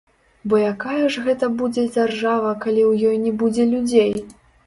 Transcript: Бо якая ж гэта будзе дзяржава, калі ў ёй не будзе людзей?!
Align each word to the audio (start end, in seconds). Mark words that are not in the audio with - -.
Бо 0.51 0.55
якая 0.67 1.09
ж 1.15 1.25
гэта 1.25 1.49
будзе 1.59 1.83
дзяржава, 1.95 2.55
калі 2.65 2.81
ў 2.91 3.13
ёй 3.13 3.17
не 3.29 3.35
будзе 3.43 3.63
людзей?! 3.77 4.11